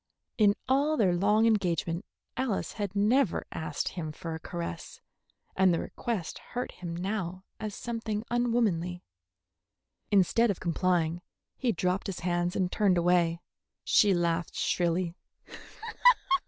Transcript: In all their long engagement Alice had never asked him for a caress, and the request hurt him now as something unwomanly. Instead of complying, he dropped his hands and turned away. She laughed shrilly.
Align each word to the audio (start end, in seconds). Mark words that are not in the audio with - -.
In 0.39 0.55
all 0.67 0.97
their 0.97 1.13
long 1.13 1.45
engagement 1.45 2.05
Alice 2.35 2.71
had 2.71 2.95
never 2.95 3.45
asked 3.51 3.89
him 3.89 4.11
for 4.11 4.33
a 4.33 4.39
caress, 4.39 4.99
and 5.55 5.71
the 5.71 5.79
request 5.79 6.39
hurt 6.39 6.71
him 6.71 6.95
now 6.95 7.43
as 7.59 7.75
something 7.75 8.23
unwomanly. 8.31 9.03
Instead 10.09 10.49
of 10.49 10.59
complying, 10.59 11.21
he 11.55 11.71
dropped 11.71 12.07
his 12.07 12.21
hands 12.21 12.55
and 12.55 12.71
turned 12.71 12.97
away. 12.97 13.41
She 13.83 14.11
laughed 14.11 14.55
shrilly. 14.55 15.13